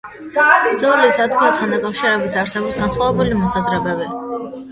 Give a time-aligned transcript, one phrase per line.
[0.67, 4.09] ბრძოლის ადგილთან დაკავშირებით არსებობს განსხვავებული მოსაზრებები.